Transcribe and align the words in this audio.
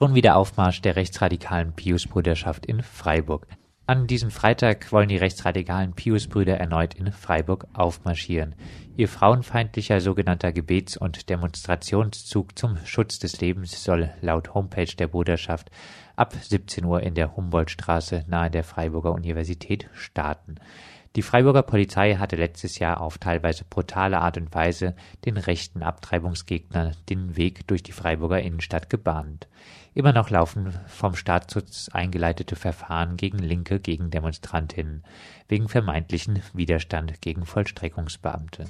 Schon 0.00 0.14
wieder 0.14 0.36
Aufmarsch 0.36 0.80
der 0.80 0.94
rechtsradikalen 0.94 1.72
Pius-Bruderschaft 1.72 2.66
in 2.66 2.84
Freiburg. 2.84 3.48
An 3.84 4.06
diesem 4.06 4.30
Freitag 4.30 4.92
wollen 4.92 5.08
die 5.08 5.16
rechtsradikalen 5.16 5.92
Pius-Brüder 5.92 6.56
erneut 6.56 6.94
in 6.94 7.10
Freiburg 7.10 7.66
aufmarschieren. 7.72 8.54
Ihr 8.96 9.08
frauenfeindlicher 9.08 10.00
sogenannter 10.00 10.52
Gebets- 10.52 10.96
und 10.96 11.28
Demonstrationszug 11.28 12.56
zum 12.56 12.76
Schutz 12.84 13.18
des 13.18 13.40
Lebens 13.40 13.82
soll 13.82 14.10
laut 14.20 14.54
Homepage 14.54 14.94
der 14.96 15.08
Bruderschaft 15.08 15.68
ab 16.14 16.32
17 16.32 16.84
Uhr 16.84 17.02
in 17.02 17.14
der 17.14 17.34
Humboldtstraße 17.36 18.24
nahe 18.28 18.52
der 18.52 18.62
Freiburger 18.62 19.10
Universität 19.10 19.90
starten. 19.94 20.60
Die 21.18 21.22
Freiburger 21.22 21.64
Polizei 21.64 22.14
hatte 22.14 22.36
letztes 22.36 22.78
Jahr 22.78 23.00
auf 23.00 23.18
teilweise 23.18 23.64
brutale 23.68 24.20
Art 24.20 24.36
und 24.36 24.54
Weise 24.54 24.94
den 25.24 25.36
rechten 25.36 25.82
Abtreibungsgegnern 25.82 26.94
den 27.08 27.36
Weg 27.36 27.66
durch 27.66 27.82
die 27.82 27.90
Freiburger 27.90 28.40
Innenstadt 28.40 28.88
gebahnt. 28.88 29.48
Immer 29.94 30.12
noch 30.12 30.30
laufen 30.30 30.72
vom 30.86 31.16
Staatsschutz 31.16 31.88
eingeleitete 31.92 32.54
Verfahren 32.54 33.16
gegen 33.16 33.40
linke 33.40 33.80
Gegendemonstrantinnen 33.80 35.02
wegen 35.48 35.68
vermeintlichen 35.68 36.40
Widerstand 36.52 37.20
gegen 37.20 37.46
Vollstreckungsbeamte. 37.46 38.66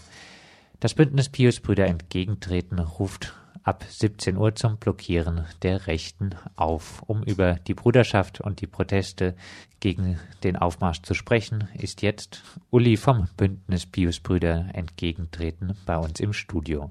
Das 0.81 0.95
Bündnis 0.95 1.29
Pius 1.29 1.61
Brüder 1.61 1.87
entgegentreten 1.87 2.79
ruft 2.79 3.35
ab 3.69 3.85
17 3.87 4.39
Uhr 4.39 4.55
zum 4.55 4.79
Blockieren 4.79 5.45
der 5.61 5.87
Rechten 5.87 6.31
auf. 6.57 7.03
Um 7.07 7.23
über 7.23 7.57
die 7.67 7.75
Bruderschaft 7.75 8.41
und 8.41 8.63
die 8.63 8.67
Proteste 8.67 9.35
gegen 9.79 10.19
den 10.43 10.57
Aufmarsch 10.57 11.03
zu 11.03 11.13
sprechen, 11.13 11.69
ist 11.75 12.01
jetzt 12.01 12.43
Uli 12.71 12.97
vom 12.97 13.29
Bündnis 13.37 13.85
Pius 13.85 14.21
Brüder 14.21 14.69
entgegentreten 14.73 15.77
bei 15.85 15.99
uns 15.99 16.19
im 16.19 16.33
Studio. 16.33 16.91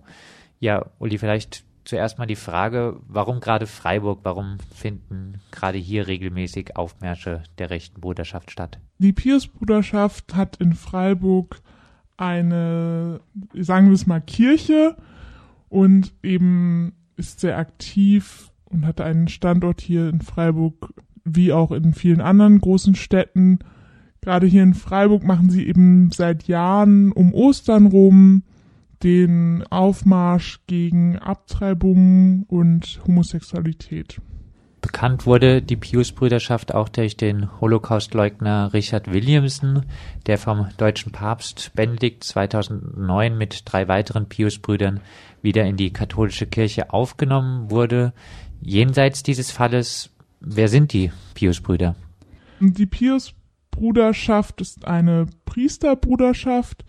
Ja, 0.60 0.86
Uli, 1.00 1.18
vielleicht 1.18 1.64
zuerst 1.84 2.20
mal 2.20 2.28
die 2.28 2.36
Frage, 2.36 3.00
warum 3.08 3.40
gerade 3.40 3.66
Freiburg, 3.66 4.20
warum 4.22 4.60
finden 4.76 5.42
gerade 5.50 5.80
hier 5.80 6.06
regelmäßig 6.06 6.76
Aufmärsche 6.76 7.42
der 7.58 7.72
rechten 7.72 8.02
Bruderschaft 8.02 8.52
statt? 8.52 8.78
Die 9.00 9.14
Pius-Bruderschaft 9.14 10.36
hat 10.36 10.58
in 10.58 10.74
Freiburg 10.74 11.60
eine, 12.18 13.20
sagen 13.56 13.88
wir 13.88 13.94
es 13.94 14.06
mal, 14.06 14.22
Kirche, 14.22 14.96
und 15.70 16.14
eben 16.24 16.94
ist 17.16 17.40
sehr 17.40 17.58
aktiv 17.58 18.52
und 18.66 18.86
hat 18.86 19.02
einen 19.02 19.28
Standort 19.28 19.82
hier 19.82 20.10
in 20.10 20.22
Freiburg 20.22 20.94
wie 21.24 21.52
auch 21.52 21.72
in 21.72 21.94
vielen 21.94 22.22
anderen 22.22 22.60
großen 22.60 22.96
Städten. 22.96 23.60
Gerade 24.22 24.48
hier 24.48 24.64
in 24.64 24.74
Freiburg 24.74 25.24
machen 25.24 25.50
sie 25.50 25.68
eben 25.68 26.12
seit 26.12 26.48
Jahren 26.48 27.12
um 27.12 27.34
Ostern 27.34 27.88
rum 27.88 28.44
den 29.04 29.64
Aufmarsch 29.70 30.62
gegen 30.68 31.18
Abtreibung 31.18 32.44
und 32.48 33.00
Homosexualität. 33.06 34.20
Bekannt 34.82 35.26
wurde 35.26 35.62
die 35.62 35.76
Pius-Brüderschaft 35.76 36.74
auch 36.74 36.88
durch 36.88 37.18
den 37.18 37.60
Holocaustleugner 37.60 38.74
Richard 38.74 39.12
Williamson, 39.12 39.86
der 40.28 40.38
vom 40.38 40.68
deutschen 40.78 41.12
Papst 41.12 41.72
Benedikt 41.76 42.24
2009 42.24 43.38
mit 43.38 43.64
drei 43.66 43.88
weiteren 43.88 44.30
Pius-Brüdern 44.30 45.00
wieder 45.42 45.66
in 45.66 45.78
die 45.78 45.92
katholische 45.92 46.46
Kirche 46.46 46.94
aufgenommen 46.94 47.72
wurde. 47.72 48.14
Jenseits 48.62 49.24
dieses 49.24 49.52
Falles, 49.52 50.12
wer 50.40 50.68
sind 50.68 50.94
die 50.94 51.12
Pius-Brüder? 51.34 51.96
Die 52.60 52.86
Pius-Bruderschaft 52.86 54.62
ist 54.62 54.86
eine 54.86 55.26
Priesterbruderschaft, 55.46 56.86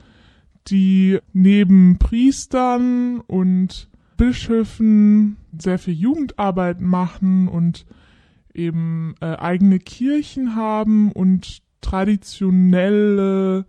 die 0.69 1.19
neben 1.33 1.99
Priestern 1.99 3.21
und 3.21 3.89
Bischöfen 4.19 5.39
sehr 5.57 5.79
viel 5.79 5.95
Jugendarbeit 5.95 6.83
machen 6.83 7.49
und 7.49 7.87
eben 8.53 9.15
äh, 9.21 9.37
eigene 9.37 9.79
Kirchen 9.79 10.55
haben 10.55 11.11
und 11.13 11.63
traditionelle 11.81 13.65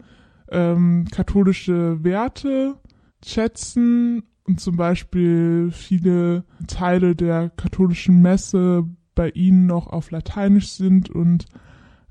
ähm, 0.52 1.06
katholische 1.10 2.04
Werte 2.04 2.76
schätzen 3.24 4.24
und 4.44 4.60
zum 4.60 4.76
Beispiel 4.76 5.70
viele 5.72 6.44
Teile 6.68 7.16
der 7.16 7.50
katholischen 7.52 8.22
Messe 8.22 8.84
bei 9.14 9.30
ihnen 9.30 9.68
noch 9.68 9.88
auf 9.88 10.10
Lateinisch 10.10 10.70
sind 10.70 11.10
und 11.10 11.46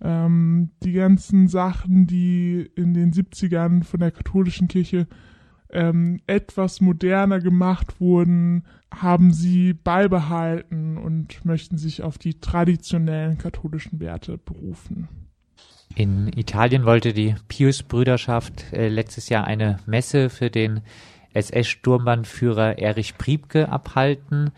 ähm, 0.01 0.71
die 0.85 0.93
ganzen 0.93 1.49
Sachen, 1.49 2.07
die 2.07 2.71
in 2.77 2.95
den 2.95 3.12
70ern 3.12 3.83
von 3.83 3.99
der 3.99 4.12
katholischen 4.12 4.69
Kirche 4.69 5.09
ähm, 5.71 6.21
etwas 6.27 6.81
moderner 6.81 7.41
gemacht 7.41 8.01
wurden, 8.01 8.65
haben 8.95 9.33
sie 9.33 9.75
beibehalten 9.75 10.97
und 10.97 11.45
möchten 11.45 11.79
sich 11.79 12.03
auf 12.03 12.19
die 12.19 12.41
traditionellen 12.41 13.39
katholischen 13.39 14.01
Werte 14.01 14.39
berufen. 14.39 15.09
In 15.95 16.29
Italien 16.37 16.84
wollte 16.84 17.12
die 17.12 17.34
Pius-Brüderschaft 17.49 18.73
äh, 18.73 18.89
letztes 18.89 19.29
Jahr 19.29 19.45
eine 19.45 19.79
Messe 19.87 20.31
für 20.31 20.51
den 20.51 20.81
SS-Sturmbannführer 21.34 22.79
Erich 22.79 23.19
Priebke 23.19 23.69
abhalten. 23.69 24.50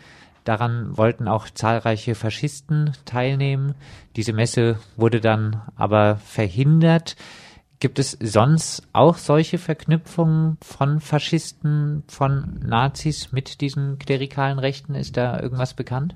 Daran 0.44 0.96
wollten 0.96 1.28
auch 1.28 1.48
zahlreiche 1.50 2.14
Faschisten 2.14 2.92
teilnehmen. 3.04 3.74
Diese 4.16 4.32
Messe 4.32 4.78
wurde 4.96 5.20
dann 5.20 5.62
aber 5.76 6.16
verhindert. 6.16 7.16
Gibt 7.80 7.98
es 7.98 8.18
sonst 8.20 8.82
auch 8.92 9.16
solche 9.16 9.56
Verknüpfungen 9.56 10.58
von 10.60 11.00
Faschisten, 11.00 12.04
von 12.08 12.60
Nazis 12.62 13.32
mit 13.32 13.62
diesen 13.62 13.98
klerikalen 13.98 14.58
Rechten? 14.58 14.94
Ist 14.94 15.16
da 15.16 15.40
irgendwas 15.40 15.72
bekannt? 15.72 16.14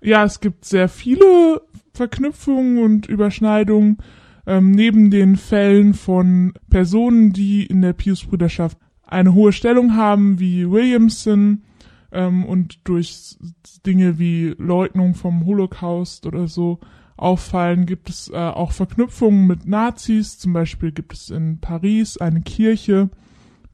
Ja, 0.00 0.22
es 0.22 0.38
gibt 0.38 0.64
sehr 0.64 0.88
viele 0.88 1.62
Verknüpfungen 1.94 2.78
und 2.78 3.06
Überschneidungen. 3.06 3.98
Ähm, 4.46 4.70
neben 4.70 5.10
den 5.10 5.36
Fällen 5.36 5.94
von 5.94 6.54
Personen, 6.70 7.32
die 7.32 7.66
in 7.66 7.82
der 7.82 7.94
Pius-Brüderschaft 7.94 8.78
eine 9.02 9.34
hohe 9.34 9.52
Stellung 9.52 9.96
haben, 9.96 10.38
wie 10.38 10.70
Williamson, 10.70 11.62
ähm, 12.12 12.44
und 12.44 12.78
durch 12.84 13.36
Dinge 13.84 14.18
wie 14.18 14.54
Leugnung 14.58 15.14
vom 15.14 15.44
Holocaust 15.44 16.26
oder 16.26 16.46
so 16.46 16.78
auffallen, 17.16 17.86
gibt 17.86 18.10
es 18.10 18.28
äh, 18.28 18.36
auch 18.36 18.72
Verknüpfungen 18.72 19.46
mit 19.46 19.66
Nazis. 19.66 20.38
Zum 20.38 20.52
Beispiel 20.52 20.92
gibt 20.92 21.12
es 21.12 21.30
in 21.30 21.58
Paris 21.58 22.16
eine 22.18 22.42
Kirche, 22.42 23.10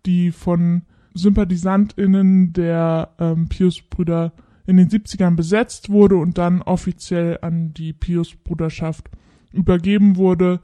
die 0.07 0.31
von 0.31 0.83
SympathisantInnen 1.15 2.53
der 2.53 3.11
ähm, 3.19 3.49
Pius-Brüder 3.49 4.33
in 4.67 4.77
den 4.77 4.89
70ern 4.89 5.35
besetzt 5.35 5.91
wurde 5.91 6.17
und 6.17 6.39
dann 6.39 6.63
offiziell 6.63 7.39
an 7.43 7.75
die 7.75 7.93
Pius-Bruderschaft 7.93 9.11
übergeben 9.53 10.17
wurde. 10.17 10.61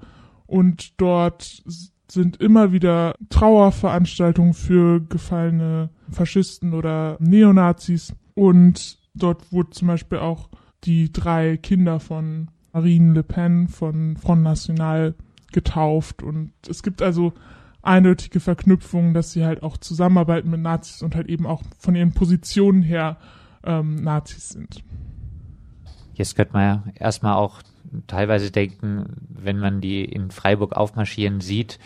Und 0.47 1.01
dort 1.01 1.65
sind 2.09 2.37
immer 2.37 2.73
wieder 2.73 3.15
Trauerveranstaltungen 3.31 4.55
für 4.55 5.01
gefallene 5.01 5.91
Faschisten 6.11 6.73
oder 6.73 7.17
Neonazis. 7.21 8.15
Und 8.35 8.99
dort 9.15 9.51
wurde 9.51 9.71
zum 9.71 9.89
Beispiel 9.89 10.19
auch 10.19 10.51
die 10.85 11.13
drei 11.13 11.57
Kinder 11.57 11.99
von 11.99 12.49
Marine 12.77 13.15
Le 13.15 13.23
Pen 13.23 13.69
von 13.69 14.19
Front 14.19 14.43
National 14.43 15.15
getauft. 15.51 16.23
Und 16.23 16.53
es 16.69 16.83
gibt 16.83 17.01
also 17.01 17.33
eindeutige 17.81 18.39
Verknüpfungen, 18.39 19.15
dass 19.15 19.33
sie 19.33 19.47
halt 19.47 19.63
auch 19.63 19.79
zusammenarbeiten 19.79 20.51
mit 20.51 20.61
Nazis 20.61 21.01
und 21.01 21.15
halt 21.15 21.27
eben 21.29 21.47
auch 21.47 21.63
von 21.79 21.97
ihren 21.97 22.13
Positionen 22.13 22.83
her 22.83 23.17
ähm, 23.65 24.03
Nazis 24.03 24.51
sind. 24.51 24.85
Jetzt 26.13 26.37
könnte 26.37 26.53
man 26.53 26.63
ja 26.63 26.85
erstmal 26.97 27.37
auch 27.37 27.63
teilweise 28.09 28.51
denken, 28.51 29.07
wenn 29.27 29.59
man 29.59 29.81
die 29.81 30.05
in 30.05 30.31
Freiburg 30.31 30.75
aufmarschieren 30.77 31.41
sieht, 31.41 31.79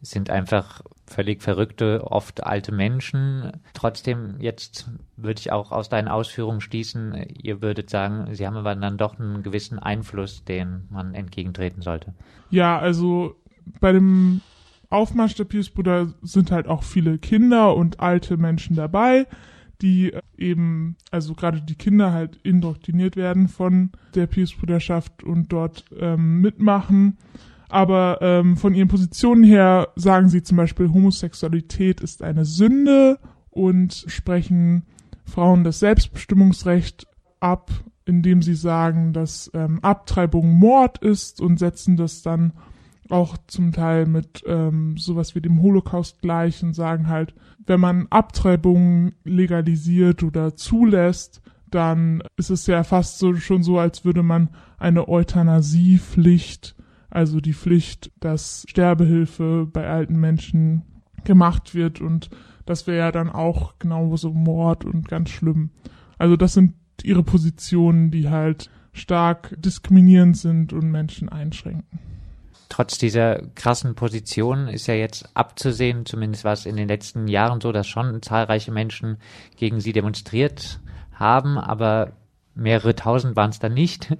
sind 0.00 0.30
einfach 0.30 0.82
völlig 1.06 1.42
verrückte, 1.42 2.04
oft 2.04 2.44
alte 2.44 2.72
Menschen. 2.72 3.52
Trotzdem, 3.74 4.36
jetzt 4.38 4.90
würde 5.16 5.40
ich 5.40 5.52
auch 5.52 5.72
aus 5.72 5.88
deinen 5.88 6.08
Ausführungen 6.08 6.60
schließen, 6.60 7.14
ihr 7.42 7.62
würdet 7.62 7.90
sagen, 7.90 8.34
sie 8.34 8.46
haben 8.46 8.56
aber 8.56 8.74
dann 8.74 8.96
doch 8.96 9.18
einen 9.18 9.42
gewissen 9.42 9.78
Einfluss, 9.78 10.44
den 10.44 10.88
man 10.90 11.14
entgegentreten 11.14 11.82
sollte. 11.82 12.14
Ja, 12.50 12.78
also 12.78 13.36
bei 13.80 13.92
dem 13.92 14.40
Aufmarsch 14.90 15.34
der 15.34 15.44
Piusbrüder 15.44 16.12
sind 16.22 16.50
halt 16.50 16.66
auch 16.66 16.82
viele 16.82 17.18
Kinder 17.18 17.74
und 17.76 18.00
alte 18.00 18.36
Menschen 18.36 18.76
dabei, 18.76 19.26
die 19.80 20.12
eben, 20.36 20.96
also 21.10 21.34
gerade 21.34 21.60
die 21.60 21.74
Kinder 21.74 22.12
halt 22.12 22.36
indoktriniert 22.36 23.16
werden 23.16 23.48
von 23.48 23.90
der 24.14 24.26
Piusbrüderschaft 24.26 25.24
und 25.24 25.52
dort 25.52 25.84
ähm, 25.98 26.40
mitmachen 26.40 27.18
aber 27.72 28.18
ähm, 28.20 28.58
von 28.58 28.74
ihren 28.74 28.88
Positionen 28.88 29.44
her 29.44 29.88
sagen 29.96 30.28
sie 30.28 30.42
zum 30.42 30.58
Beispiel, 30.58 30.92
Homosexualität 30.92 32.02
ist 32.02 32.22
eine 32.22 32.44
Sünde 32.44 33.18
und 33.48 34.04
sprechen 34.08 34.84
Frauen 35.24 35.64
das 35.64 35.78
Selbstbestimmungsrecht 35.78 37.06
ab, 37.40 37.70
indem 38.04 38.42
sie 38.42 38.56
sagen, 38.56 39.14
dass 39.14 39.50
ähm, 39.54 39.78
Abtreibung 39.80 40.50
Mord 40.50 40.98
ist 40.98 41.40
und 41.40 41.58
setzen 41.58 41.96
das 41.96 42.20
dann 42.20 42.52
auch 43.08 43.38
zum 43.46 43.72
Teil 43.72 44.04
mit 44.04 44.42
ähm, 44.46 44.98
sowas 44.98 45.34
wie 45.34 45.40
dem 45.40 45.62
Holocaust 45.62 46.20
gleich 46.20 46.62
und 46.62 46.74
sagen 46.74 47.08
halt, 47.08 47.34
wenn 47.64 47.80
man 47.80 48.06
Abtreibungen 48.10 49.14
legalisiert 49.24 50.22
oder 50.22 50.56
zulässt, 50.56 51.40
dann 51.70 52.22
ist 52.36 52.50
es 52.50 52.66
ja 52.66 52.84
fast 52.84 53.18
so, 53.18 53.34
schon 53.36 53.62
so, 53.62 53.78
als 53.78 54.04
würde 54.04 54.22
man 54.22 54.50
eine 54.78 55.08
Euthanasiepflicht, 55.08 56.76
also 57.12 57.40
die 57.40 57.52
Pflicht, 57.52 58.10
dass 58.20 58.64
Sterbehilfe 58.68 59.68
bei 59.70 59.86
alten 59.86 60.18
Menschen 60.18 60.82
gemacht 61.24 61.74
wird 61.74 62.00
und 62.00 62.30
das 62.64 62.86
wäre 62.86 62.98
ja 62.98 63.12
dann 63.12 63.28
auch 63.28 63.78
genauso 63.78 64.32
Mord 64.32 64.84
und 64.84 65.08
ganz 65.08 65.30
schlimm. 65.30 65.70
Also 66.16 66.36
das 66.36 66.54
sind 66.54 66.74
ihre 67.02 67.22
Positionen, 67.22 68.10
die 68.10 68.30
halt 68.30 68.70
stark 68.92 69.54
diskriminierend 69.58 70.36
sind 70.36 70.72
und 70.72 70.90
Menschen 70.90 71.28
einschränken. 71.28 71.98
Trotz 72.70 72.96
dieser 72.96 73.42
krassen 73.54 73.94
Position 73.94 74.68
ist 74.68 74.86
ja 74.86 74.94
jetzt 74.94 75.36
abzusehen, 75.36 76.06
zumindest 76.06 76.44
war 76.44 76.54
es 76.54 76.64
in 76.64 76.76
den 76.76 76.88
letzten 76.88 77.28
Jahren 77.28 77.60
so, 77.60 77.72
dass 77.72 77.86
schon 77.86 78.22
zahlreiche 78.22 78.72
Menschen 78.72 79.18
gegen 79.56 79.80
sie 79.80 79.92
demonstriert 79.92 80.80
haben, 81.12 81.58
aber 81.58 82.12
mehrere 82.54 82.94
tausend 82.94 83.36
waren 83.36 83.50
es 83.50 83.58
dann 83.58 83.74
nicht. 83.74 84.16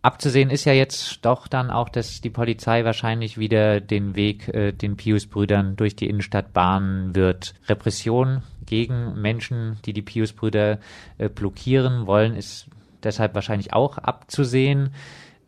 Abzusehen 0.00 0.50
ist 0.50 0.64
ja 0.64 0.72
jetzt 0.72 1.24
doch 1.24 1.48
dann 1.48 1.70
auch, 1.70 1.88
dass 1.88 2.20
die 2.20 2.30
Polizei 2.30 2.84
wahrscheinlich 2.84 3.36
wieder 3.36 3.80
den 3.80 4.14
Weg 4.14 4.48
äh, 4.48 4.72
den 4.72 4.96
Pius-Brüdern 4.96 5.74
durch 5.74 5.96
die 5.96 6.08
Innenstadt 6.08 6.52
bahnen 6.52 7.16
wird. 7.16 7.54
Repression 7.66 8.42
gegen 8.64 9.20
Menschen, 9.20 9.78
die 9.84 9.92
die 9.92 10.02
Pius-Brüder 10.02 10.78
äh, 11.18 11.28
blockieren 11.28 12.06
wollen, 12.06 12.36
ist 12.36 12.68
deshalb 13.02 13.34
wahrscheinlich 13.34 13.72
auch 13.72 13.98
abzusehen. 13.98 14.90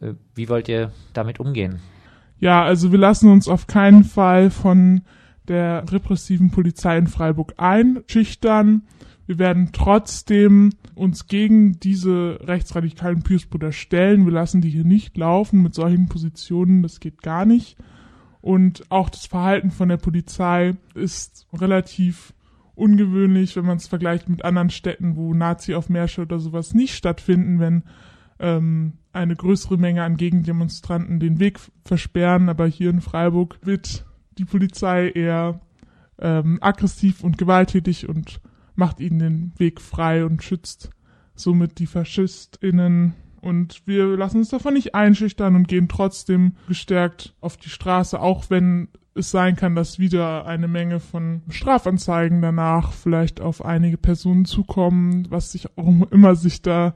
Äh, 0.01 0.15
wie 0.35 0.49
wollt 0.49 0.69
ihr 0.69 0.91
damit 1.13 1.39
umgehen? 1.39 1.81
Ja, 2.41 2.65
also 2.65 2.91
wir 2.91 2.99
lassen 2.99 3.31
uns 3.31 3.47
auf 3.47 3.67
keinen 3.67 4.03
Fall 4.03 4.51
von 4.51 5.03
der 5.47 5.85
repressiven 5.91 6.51
Polizei 6.51 6.97
in 6.99 7.07
Freiburg 7.07 7.55
einschüchtern. 7.57 8.83
Wir 9.27 9.39
werden 9.39 9.71
trotzdem 9.73 10.71
uns 10.95 11.27
gegen 11.27 11.79
diese 11.79 12.41
rechtsradikalen 12.43 13.23
Piusbrüder 13.23 13.73
stellen. 13.73 14.25
Wir 14.25 14.33
lassen 14.33 14.61
die 14.61 14.71
hier 14.71 14.85
nicht 14.85 15.17
laufen 15.17 15.63
mit 15.63 15.75
solchen 15.75 16.09
Positionen. 16.09 16.83
Das 16.83 17.01
geht 17.01 17.23
gar 17.23 17.45
nicht. 17.45 17.77
Und 18.41 18.91
auch 18.91 19.11
das 19.11 19.27
Verhalten 19.27 19.71
von 19.71 19.89
der 19.89 19.99
Polizei 19.99 20.75
ist 20.95 21.47
relativ 21.53 22.33
ungewöhnlich, 22.75 23.57
wenn 23.57 23.67
man 23.67 23.77
es 23.77 23.87
vergleicht 23.87 24.29
mit 24.29 24.45
anderen 24.45 24.71
Städten, 24.71 25.17
wo 25.17 25.35
Nazi-Aufmärsche 25.35 26.23
oder 26.23 26.39
sowas 26.39 26.73
nicht 26.73 26.95
stattfinden, 26.95 27.61
wenn 27.61 27.83
ähm, 28.39 28.95
eine 29.13 29.37
größere 29.37 29.77
Menge 29.77 30.03
an 30.03 30.17
Gegendemonstranten 30.17 31.21
den 31.21 31.39
Weg 31.39 31.61
versperren. 31.85 32.49
Aber 32.49 32.67
hier 32.67 32.91
in 32.91 33.03
Freiburg 33.03 33.59
wird 33.63 34.07
die 34.39 34.47
Polizei 34.47 35.11
eher 35.11 35.61
ähm, 36.19 36.59
aggressiv 36.63 37.23
und 37.23 37.37
gewalttätig 37.37 38.09
und 38.09 38.41
macht 38.81 38.99
ihnen 38.99 39.19
den 39.21 39.53
Weg 39.59 39.81
frei 39.81 40.25
und 40.25 40.43
schützt 40.43 40.91
somit 41.37 41.79
die 41.79 41.87
FaschistInnen. 41.87 43.15
Und 43.41 43.87
wir 43.87 44.17
lassen 44.17 44.39
uns 44.39 44.49
davon 44.49 44.75
nicht 44.75 44.95
einschüchtern 44.95 45.55
und 45.55 45.69
gehen 45.69 45.89
trotzdem 45.89 46.57
gestärkt 46.67 47.35
auf 47.41 47.57
die 47.57 47.69
Straße, 47.69 48.21
auch 48.21 48.51
wenn 48.51 48.89
es 49.15 49.31
sein 49.31 49.55
kann, 49.55 49.75
dass 49.75 49.99
wieder 49.99 50.47
eine 50.47 50.67
Menge 50.69 50.99
von 50.99 51.43
Strafanzeigen 51.49 52.43
danach 52.43 52.93
vielleicht 52.93 53.41
auf 53.41 53.65
einige 53.65 53.99
Personen 53.99 54.45
zukommen, 54.45 55.27
was 55.31 55.53
sich 55.53 55.77
auch 55.77 56.11
immer 56.11 56.35
sich 56.35 56.63
da 56.63 56.95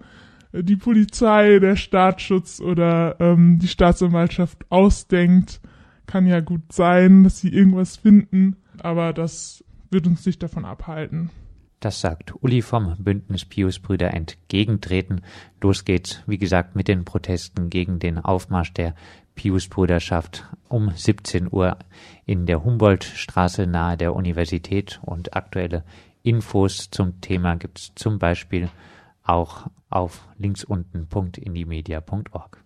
die 0.53 0.77
Polizei, 0.77 1.59
der 1.59 1.77
Staatsschutz 1.77 2.61
oder 2.61 3.17
ähm, 3.21 3.59
die 3.59 3.69
Staatsanwaltschaft 3.69 4.71
ausdenkt. 4.71 5.61
Kann 6.07 6.27
ja 6.27 6.41
gut 6.41 6.73
sein, 6.73 7.25
dass 7.25 7.41
sie 7.41 7.49
irgendwas 7.49 7.97
finden, 7.97 8.57
aber 8.79 9.13
das 9.13 9.65
wird 9.91 10.07
uns 10.07 10.25
nicht 10.25 10.43
davon 10.43 10.65
abhalten. 10.65 11.31
Das 11.85 12.01
sagt 12.01 12.33
Uli 12.43 12.63
vom 12.63 12.97
Bündnis 12.97 13.45
Pius-Brüder 13.45 14.15
entgegentreten. 14.15 15.21
Los 15.61 15.85
geht's, 15.85 16.23
wie 16.27 16.39
gesagt, 16.39 16.75
mit 16.75 16.89
den 16.89 17.05
Protesten 17.05 17.69
gegen 17.69 17.99
den 17.99 18.17
Aufmarsch 18.17 18.73
der 18.73 18.95
Pius-Brüderschaft 19.35 20.45
um 20.71 20.93
17 20.93 21.53
Uhr 21.53 21.77
in 22.25 22.47
der 22.47 22.65
Humboldtstraße 22.65 23.67
nahe 23.67 23.99
der 23.99 24.17
Universität 24.17 24.99
und 25.03 25.37
aktuelle 25.37 25.85
Infos 26.23 26.89
zum 26.91 27.21
Thema 27.21 27.57
gibt's 27.57 27.93
zum 27.95 28.19
Beispiel 28.19 28.71
auch 29.23 29.67
auf 29.91 30.27
linksunten.indimedia.org. 30.39 32.64